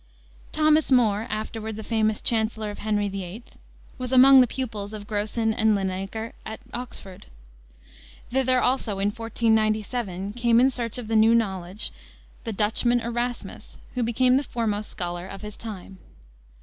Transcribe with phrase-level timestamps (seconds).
[0.51, 3.43] Thomas More, afterward the famous chancellor of Henry VIII.,
[3.99, 7.27] was among the pupils of Grocyn and Linacre at Oxford.
[8.31, 11.91] Thither also, in 1497, came in search of the new knowledge,
[12.45, 15.99] the Dutchman, Erasmus, who became the foremost scholar of his time.